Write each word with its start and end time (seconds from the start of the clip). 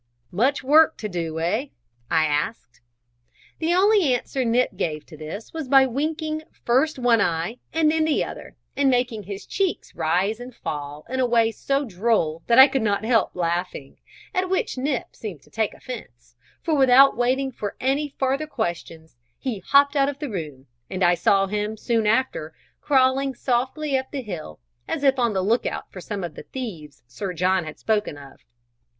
"Much 0.31 0.63
work 0.63 0.97
to 0.97 1.07
do, 1.07 1.39
eh?" 1.39 1.67
I 2.09 2.25
asked. 2.25 2.81
The 3.59 3.71
only 3.75 4.15
answer 4.15 4.43
Nip 4.43 4.75
gave 4.75 5.05
to 5.05 5.15
this 5.15 5.53
was 5.53 5.67
by 5.67 5.85
winking 5.85 6.41
first 6.65 6.97
one 6.97 7.21
eye 7.21 7.59
and 7.71 7.91
then 7.91 8.05
the 8.05 8.23
other, 8.23 8.55
and 8.75 8.89
making 8.89 9.21
his 9.25 9.45
cheeks 9.45 9.93
rise 9.93 10.39
and 10.39 10.55
fall 10.55 11.05
in 11.07 11.19
a 11.19 11.27
way 11.27 11.51
so 11.51 11.85
droll 11.85 12.41
that 12.47 12.57
I 12.57 12.67
could 12.67 12.81
not 12.81 13.03
help 13.05 13.35
laughing, 13.35 13.97
at 14.33 14.49
which 14.49 14.75
Nip 14.75 15.15
seemed 15.15 15.43
to 15.43 15.51
take 15.51 15.75
offence, 15.75 16.35
for 16.63 16.73
without 16.75 17.15
waiting 17.15 17.51
for 17.51 17.75
any 17.79 18.09
farther 18.17 18.47
questions 18.47 19.15
he 19.37 19.59
hopped 19.59 19.95
out 19.95 20.09
of 20.09 20.17
the 20.17 20.31
room, 20.31 20.65
and 20.89 21.03
I 21.03 21.13
saw 21.13 21.45
him, 21.45 21.77
soon 21.77 22.07
after, 22.07 22.55
crawling 22.81 23.35
softly 23.35 23.95
up 23.95 24.09
the 24.09 24.23
hill, 24.23 24.59
as 24.87 25.03
if 25.03 25.19
on 25.19 25.33
the 25.33 25.43
look 25.43 25.67
out 25.67 25.91
for 25.91 26.01
some 26.01 26.23
of 26.23 26.33
the 26.33 26.41
thieves 26.41 27.03
Sir 27.05 27.33
John 27.33 27.65
had 27.65 27.77
spoken 27.77 28.17
of. 28.17 28.39